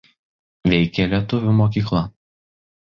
Veikė 0.73 1.07
lietuvių 1.13 1.57
mokykla. 1.61 2.05